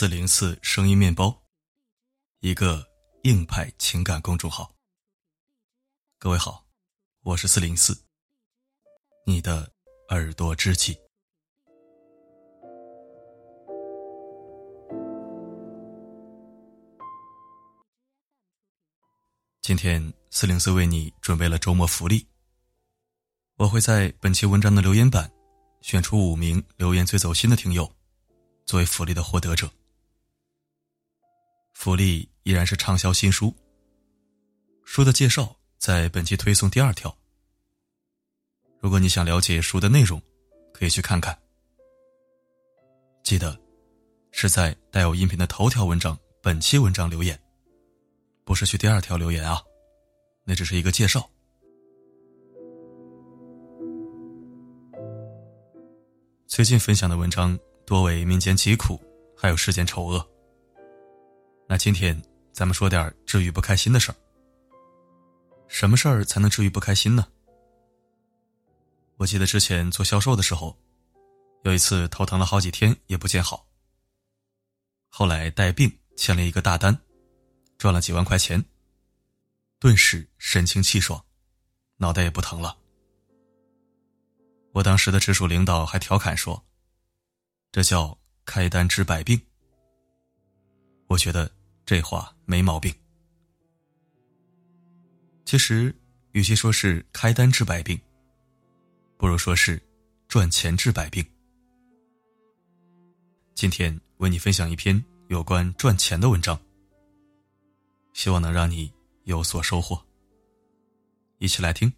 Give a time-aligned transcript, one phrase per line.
[0.00, 1.42] 四零四声音面包，
[2.38, 2.88] 一个
[3.24, 4.74] 硬派情感公众号。
[6.18, 6.64] 各位好，
[7.20, 8.02] 我是四零四，
[9.26, 9.70] 你的
[10.08, 10.98] 耳朵知己。
[19.60, 22.26] 今天四零四为你准备了周末福利，
[23.56, 25.30] 我会在本期文章的留言板
[25.82, 27.94] 选出五名留言最走心的听友。
[28.64, 29.70] 作为福利的获得者，
[31.82, 33.50] 福利依然是畅销新书。
[34.84, 37.16] 书的介绍在本期推送第二条。
[38.80, 40.20] 如果你想了解书的内容，
[40.74, 41.34] 可以去看看。
[43.22, 43.58] 记得
[44.30, 47.40] 是在带有音频的头条文章本期文章留言，
[48.44, 49.58] 不是去第二条留言啊，
[50.44, 51.26] 那只是一个介绍。
[56.46, 57.58] 最近分享的文章。
[57.86, 59.00] 多为民间疾苦，
[59.34, 60.24] 还有世间丑恶。
[61.70, 62.20] 那今天
[62.52, 64.14] 咱们说点治愈不开心的事儿。
[65.68, 67.28] 什么事儿才能治愈不开心呢？
[69.18, 70.76] 我记得之前做销售的时候，
[71.62, 73.64] 有一次头疼了好几天也不见好。
[75.10, 76.98] 后来带病签了一个大单，
[77.78, 78.64] 赚了几万块钱，
[79.78, 81.24] 顿时神清气爽，
[81.98, 82.76] 脑袋也不疼了。
[84.72, 86.60] 我当时的直属领导还调侃说。
[87.70, 89.40] 这叫开单治百病。
[91.06, 91.48] 我觉得
[91.90, 92.94] 这话没毛病。
[95.44, 95.92] 其实，
[96.30, 98.00] 与其说是开单治百病，
[99.16, 99.82] 不如说是
[100.28, 101.26] 赚钱治百病。
[103.56, 106.56] 今天为你分享一篇有关赚钱的文章，
[108.12, 108.88] 希望能让你
[109.24, 110.00] 有所收获。
[111.38, 111.92] 一起来听。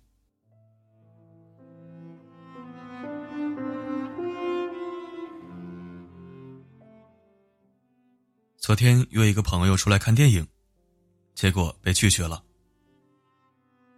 [8.63, 10.47] 昨天约一个朋友出来看电影，
[11.35, 12.41] 结果被拒绝了。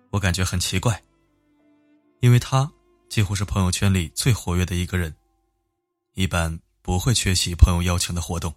[0.08, 1.04] 我感觉很奇怪，
[2.20, 2.72] 因为他
[3.10, 5.14] 几乎是朋友圈里最活跃的一个人，
[6.14, 8.54] 一般不会缺席朋友邀请的活动。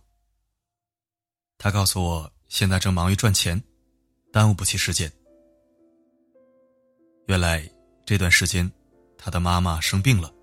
[1.57, 3.62] 他告诉我，现在正忙于赚钱，
[4.31, 5.12] 耽误不起时间。
[7.25, 7.69] 原来
[8.06, 8.72] 这段时间，
[9.18, 10.34] 他的妈妈生病了。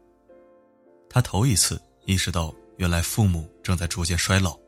[1.09, 4.63] 他头一次意识到，原来父母正在逐渐衰老。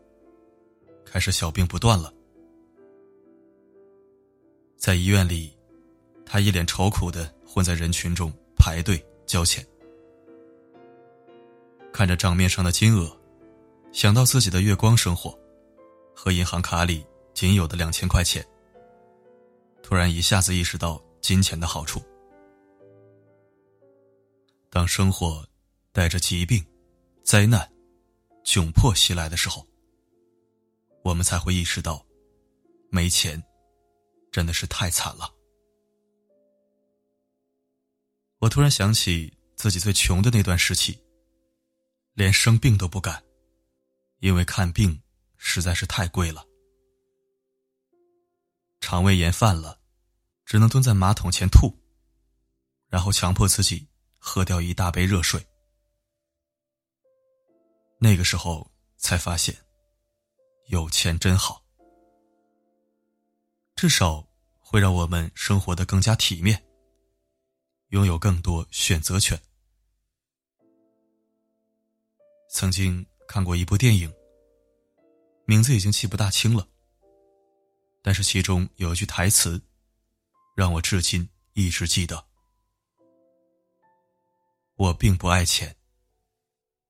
[1.17, 2.13] 开始小病不断了，
[4.77, 5.51] 在医院里，
[6.27, 9.67] 他一脸愁苦的混在人群中排队交钱，
[11.91, 13.11] 看着账面上的金额，
[13.93, 15.35] 想到自己的月光生活，
[16.15, 17.03] 和银行卡里
[17.33, 18.47] 仅有的两千块钱，
[19.83, 21.99] 突然一下子意识到金钱的好处。
[24.69, 25.43] 当生活
[25.93, 26.63] 带着疾病、
[27.23, 27.67] 灾难、
[28.45, 29.67] 窘迫袭来的时候。
[31.07, 32.05] 我们才会意识到，
[32.91, 33.41] 没钱
[34.33, 35.33] 真的是太惨了。
[38.41, 40.99] 我突然想起自己最穷的那段时期，
[42.15, 43.23] 连生病都不敢，
[44.19, 45.01] 因为看病
[45.37, 46.45] 实在是太贵了。
[48.81, 49.81] 肠胃炎犯了，
[50.45, 51.73] 只能蹲在马桶前吐，
[52.89, 55.47] 然后强迫自己喝掉一大杯热水。
[58.01, 59.66] 那个时候才发现。
[60.67, 61.63] 有钱真好，
[63.77, 64.27] 至少
[64.59, 66.61] 会让我们生活的更加体面，
[67.91, 69.41] 拥有更多选择权。
[72.51, 74.13] 曾经看过一部电影，
[75.45, 76.67] 名字已经记不大清了，
[78.03, 79.63] 但是其中有一句台词，
[80.57, 82.27] 让我至今一直记得
[84.75, 85.77] ：“我并不爱钱，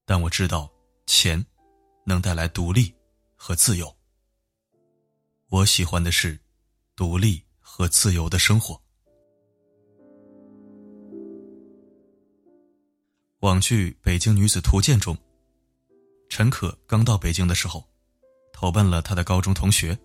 [0.07, 0.73] 但我知道
[1.05, 1.45] 钱
[2.07, 2.91] 能带来独立。”
[3.47, 3.97] 和自由。
[5.51, 6.37] 我喜欢的是
[6.97, 8.83] 独立和自由的生活。
[13.39, 15.17] 网剧《北京女子图鉴》中，
[16.29, 17.89] 陈可刚到北京的时候，
[18.53, 19.97] 投奔了他的高中同学。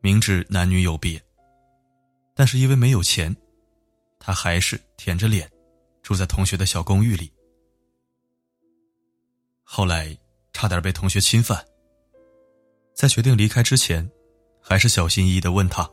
[0.00, 1.22] 明知男女有别，
[2.34, 3.36] 但是因为没有钱，
[4.18, 5.52] 他还是舔着脸
[6.00, 7.30] 住在同学的小公寓里。
[9.62, 10.18] 后来。
[10.56, 11.66] 差点被同学侵犯，
[12.94, 14.08] 在决定离开之前，
[14.60, 15.90] 还是小心翼翼的问他：“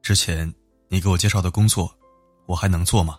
[0.00, 0.52] 之前
[0.88, 1.92] 你给我介绍的工作，
[2.46, 3.18] 我还能做吗？”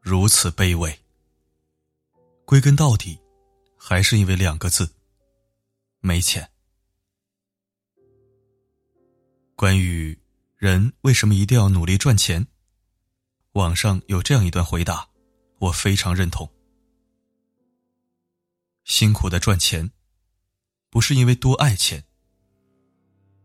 [0.00, 0.96] 如此卑微，
[2.44, 3.18] 归根到底，
[3.76, 4.88] 还是因为两个字：
[6.00, 6.48] 没钱。
[9.56, 10.16] 关于
[10.56, 12.46] 人为什么一定要努力赚钱，
[13.52, 15.08] 网上有这样一段回答，
[15.58, 16.48] 我非常认同。
[18.88, 19.88] 辛苦的赚钱，
[20.88, 22.02] 不是因为多爱钱，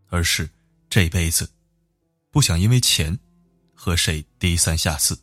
[0.07, 0.49] 而是
[0.89, 1.51] 这辈子
[2.31, 3.19] 不想因为钱
[3.75, 5.21] 和谁低三下四，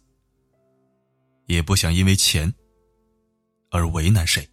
[1.47, 2.53] 也不想因为钱
[3.71, 4.47] 而为难谁。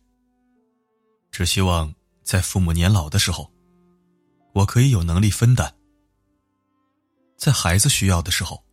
[1.31, 1.93] 只希望
[2.23, 3.51] 在父母年老的时候，
[4.53, 5.69] 我可以有能力分担；
[7.35, 8.63] 在孩子需要的时候，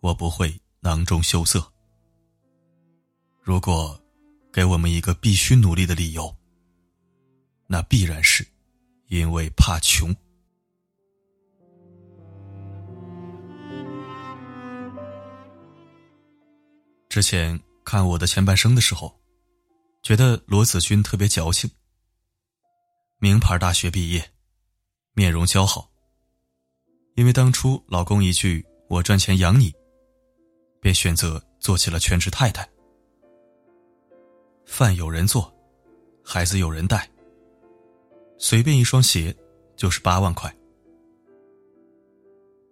[0.00, 1.72] 我不会囊中羞涩。
[3.42, 3.98] 如果
[4.52, 6.34] 给我们一个必须努力的理由，
[7.66, 8.46] 那必然是
[9.08, 10.14] 因为怕穷。
[17.08, 19.18] 之前看我的前半生的时候，
[20.02, 21.70] 觉得罗子君特别矫情。
[23.18, 24.30] 名牌大学毕业，
[25.14, 25.90] 面容姣好。
[27.16, 29.74] 因为当初老公一句“我赚钱养你”，
[30.80, 32.68] 便选择做起了全职太太。
[34.68, 35.50] 饭有人做，
[36.22, 37.10] 孩子有人带。
[38.36, 39.34] 随便一双鞋
[39.76, 40.54] 就是八万块。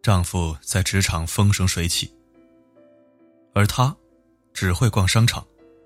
[0.02, 2.14] 丈夫在职场风生水起，
[3.54, 3.96] 而她
[4.52, 5.44] 只会逛商场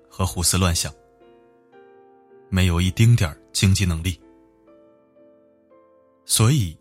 [0.09, 0.93] 和胡思乱想，
[2.49, 4.21] 没有一丁点经济能力。
[6.25, 6.77] 所以，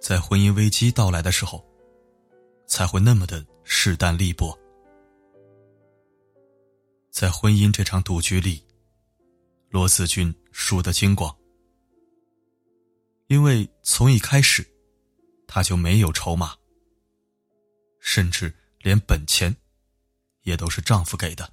[0.00, 1.62] 在婚姻危机到来的时候，
[2.66, 4.58] 才会那么的势单力薄。
[7.12, 8.66] 在婚姻这场赌局里，
[9.68, 11.36] 罗子君输得精光，
[13.26, 14.66] 因为从一开始，
[15.46, 16.56] 他就没有筹码，
[18.00, 19.54] 甚至连本钱，
[20.40, 21.52] 也都是丈夫给的。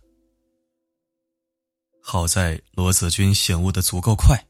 [2.02, 4.48] 好在罗子君醒悟的足够快，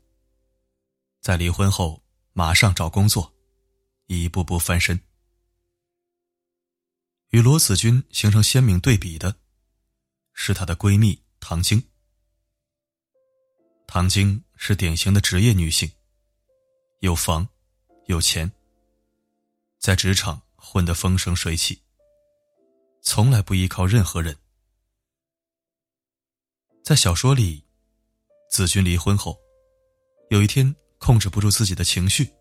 [1.21, 2.03] 在离婚后
[2.33, 3.33] 马上找工作，
[4.05, 5.01] 一步步翻身。
[7.29, 9.38] 与罗子君形成鲜明对比的。
[10.41, 11.83] 是她的闺蜜唐晶。
[13.85, 15.91] 唐晶是典型的职业女性，
[17.01, 17.45] 有房，
[18.05, 18.49] 有钱，
[19.79, 21.81] 在职场混得风生水起，
[23.01, 24.33] 从来不依靠任何人。
[26.85, 27.61] 在小说里，
[28.49, 29.37] 子君离婚后，
[30.29, 32.33] 有一天控制不住自己的情绪，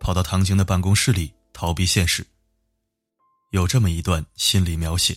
[0.00, 2.26] 跑到唐晶的办公室里逃避现实。
[3.52, 5.16] 有这么一段心理描写。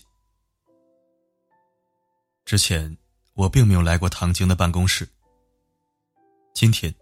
[2.48, 2.98] 之前
[3.34, 5.06] 我并没有来过唐晶的办公室。
[6.54, 6.96] 今天，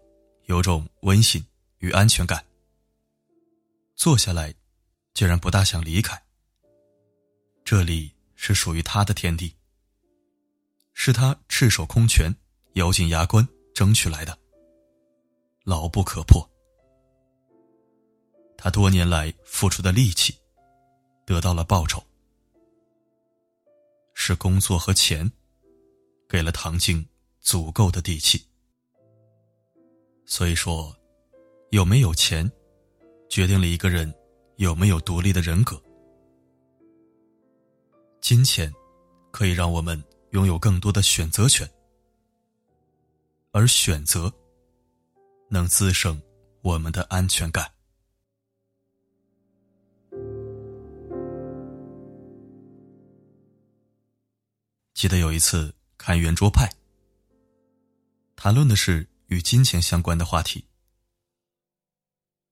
[0.46, 1.40] 有种温馨
[1.78, 2.44] 与安全感。
[3.94, 4.52] 坐下来，
[5.14, 6.20] 竟然不大想离开。
[7.64, 9.54] 这里是属于他的天地，
[10.94, 12.34] 是他赤手空拳、
[12.72, 14.36] 咬紧牙关争取来的，
[15.62, 16.44] 牢不可破。
[18.58, 20.36] 他多年来付出的力气，
[21.24, 22.04] 得到了报酬。
[24.26, 25.30] 是工作和钱，
[26.28, 27.06] 给了唐晶
[27.38, 28.44] 足够的底气。
[30.24, 30.92] 所以说，
[31.70, 32.50] 有没有钱，
[33.28, 34.12] 决定了一个人
[34.56, 35.80] 有没有独立的人格。
[38.20, 38.74] 金钱
[39.30, 41.70] 可以让我们拥有更多的选择权，
[43.52, 44.28] 而选择
[45.48, 46.20] 能滋生
[46.62, 47.75] 我们的安全感。
[54.96, 56.66] 记得有一次看圆桌派，
[58.34, 60.64] 谈论的是与金钱相关的话题。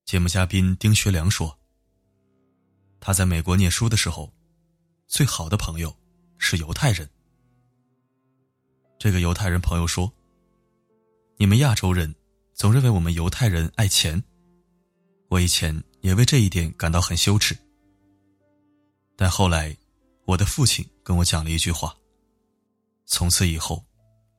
[0.04, 1.58] 节目嘉宾丁学良说
[3.00, 4.30] ：“他在美国念书的时候，
[5.06, 5.96] 最好的朋友
[6.36, 7.08] 是犹太人。
[8.98, 10.12] 这个犹太人朋友说
[11.40, 12.14] ：‘你们亚洲人
[12.52, 14.22] 总认为我们犹太人爱钱，
[15.30, 17.56] 我以前也为这一点感到很羞耻。
[19.16, 19.74] 但后来，
[20.26, 21.96] 我的父亲跟我讲了一句话。’”
[23.06, 23.84] 从此以后，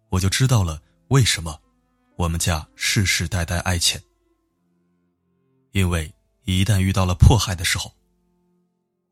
[0.09, 1.61] 我就知道了为什么
[2.17, 4.01] 我们家世世代代爱钱。
[5.71, 6.11] 因为
[6.45, 7.93] 一旦遇到了迫害的时候，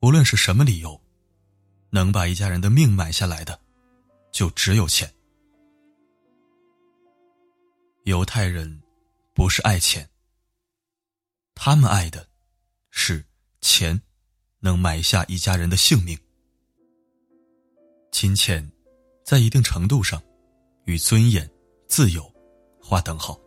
[0.01, 0.99] 无论是什么理由，
[1.91, 3.59] 能把一家人的命买下来的，
[4.31, 5.13] 就只有钱。
[8.05, 8.81] 犹太人
[9.33, 10.09] 不是爱钱，
[11.53, 12.27] 他们爱的
[12.89, 13.23] 是
[13.61, 14.01] 钱，
[14.59, 16.17] 能买下一家人的性命。
[18.11, 18.72] 金钱。
[19.23, 20.21] 在一定程度上，
[20.83, 21.49] 与尊严、
[21.87, 22.29] 自由
[22.79, 23.39] 划等号，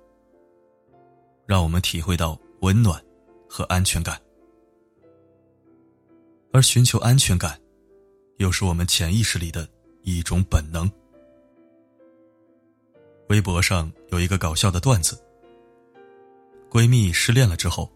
[1.45, 3.03] 让我们体会到温暖
[3.49, 4.21] 和安全感。
[6.53, 7.61] 而寻求安全感，
[8.39, 9.69] 又是我们潜意识里的
[10.03, 10.91] 一种本能。
[13.29, 15.23] 微博上有一个搞笑的段子：
[16.71, 17.93] 闺蜜失恋了之后，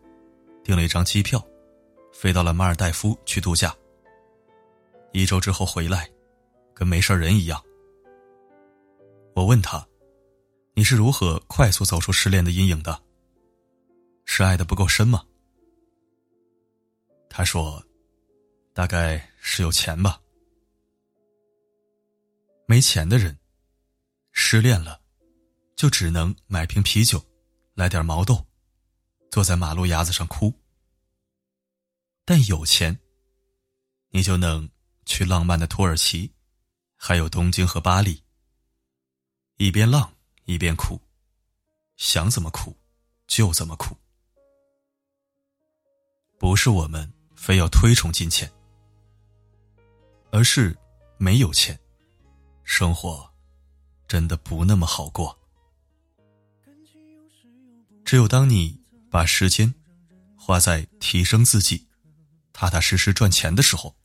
[0.62, 1.42] 订了一张机票，
[2.12, 3.74] 飞到了马尔代夫去度假。
[5.12, 6.10] 一周之后回来，
[6.74, 7.58] 跟没事人一样。
[9.34, 9.86] 我问他
[10.74, 13.00] ：“你是如何快速走出失恋的阴影的？
[14.24, 15.24] 是爱的不够深吗？
[17.28, 17.82] 他说
[18.74, 20.20] ：“大概是有钱吧。
[22.66, 23.36] 没钱的人，
[24.32, 25.00] 失恋了，
[25.74, 27.24] 就只能买瓶啤酒，
[27.74, 28.46] 来点毛豆，
[29.30, 30.52] 坐在马路牙子上哭。
[32.24, 32.96] 但有钱，
[34.10, 34.68] 你就能
[35.06, 36.32] 去浪漫的土耳其，
[36.96, 38.22] 还有东京和巴黎，
[39.60, 40.10] 一边浪
[40.46, 40.98] 一边哭，
[41.98, 42.74] 想怎么哭
[43.26, 43.94] 就怎么哭。
[46.38, 48.52] 不是我们。”非要推崇金钱，
[50.30, 50.76] 而是
[51.16, 51.80] 没有钱，
[52.64, 53.32] 生活
[54.06, 55.38] 真的不那么好过。
[58.04, 58.78] 只有当你
[59.10, 59.74] 把时间
[60.36, 61.88] 花在提升自己、
[62.52, 63.96] 踏踏实实赚钱的时候，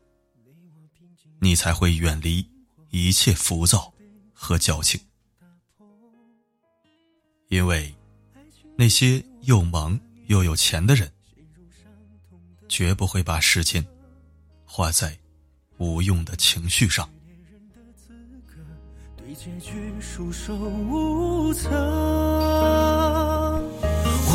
[1.42, 2.50] 你才会远离
[2.90, 3.94] 一切浮躁
[4.34, 5.06] 和矫情。
[7.50, 7.94] 因为
[8.76, 11.10] 那些又忙又有钱的人。
[12.68, 13.86] 绝不会把时间
[14.66, 15.16] 花在
[15.78, 17.08] 无用的情绪上。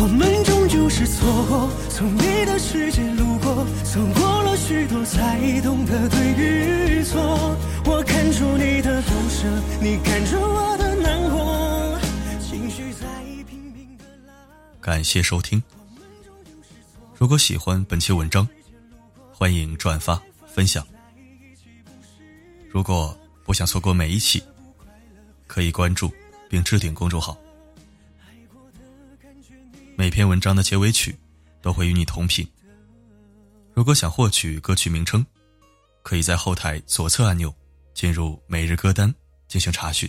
[0.03, 7.21] 我们终究是错过，从你的世界路过，走过了许多才懂得对与错。
[7.85, 9.47] 我看出你的不舍，
[9.83, 10.90] 你看出我的
[14.81, 15.63] 感谢收听。
[17.17, 18.49] 如果喜欢本期文章，
[19.33, 20.87] 欢迎转发分享。
[22.69, 24.43] 如果不想错过每一期，
[25.47, 26.13] 可以关注
[26.49, 27.37] 并置顶公众号。
[29.97, 31.15] 每篇文章的结尾曲
[31.61, 32.47] 都会与你同频。
[33.75, 35.25] 如果想获取歌曲名称，
[36.03, 37.55] 可以在后台左侧按钮
[37.93, 39.15] 进入每日歌单
[39.47, 40.09] 进行查询。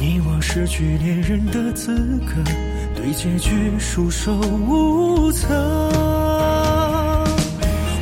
[0.00, 1.92] 你我失去恋人的资
[2.24, 2.32] 格，
[2.94, 5.48] 对结局束手无策。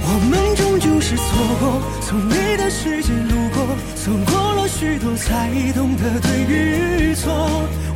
[0.09, 1.25] 我们终究是错
[1.59, 7.33] 过，从你的世界路过，走过了许多才懂得对与错。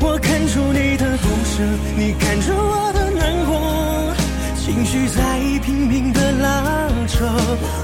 [0.00, 1.62] 我看出你的不舍，
[1.96, 4.14] 你看出我的难过，
[4.56, 7.28] 情绪在拼命的拉扯。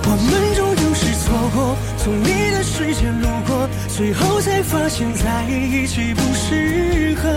[0.09, 7.31] 我们终究是错过，从你的世界路过，最后才发现在一起不适合。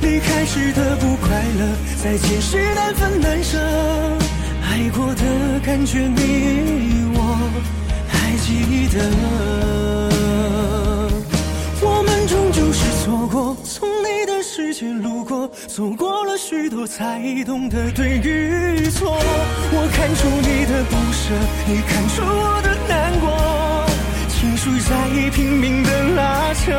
[0.00, 3.58] 离开时的不快乐，再见时难分难舍。
[4.62, 7.38] 爱过的感觉，你我
[8.08, 8.96] 还记得。
[11.82, 19.14] 我们终究是错过，从你的世界路过，走过了许多才懂得对与错。
[19.72, 21.34] 我看出你的不舍，
[21.66, 23.28] 你看出我的难过，
[24.48, 26.72] 情绪在拼命的拉扯。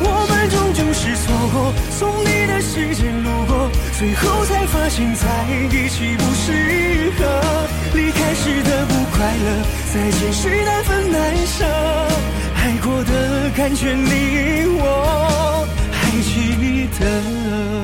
[0.00, 5.26] 我们终究是错过，从你的世界路过，最后才发现在
[5.68, 7.68] 一起不适合。
[7.94, 9.62] 离开时的不快乐，
[9.92, 11.66] 再见时难分难舍。
[12.56, 17.75] 爱过的感觉，你我还记得。